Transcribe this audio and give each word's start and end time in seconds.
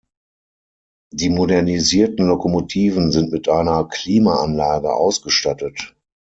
Die 1.13 1.29
modernisierten 1.29 2.25
Lokomotiven 2.25 3.11
sind 3.11 3.31
mit 3.31 3.47
einer 3.47 3.87
Klimaanlage 3.87 4.91
ausgestattet. 4.95 5.95